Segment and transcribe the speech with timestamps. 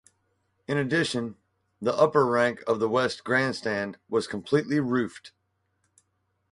[0.67, 1.35] In addition,
[1.79, 5.31] the upper rank of the west grandstand was completely roofed.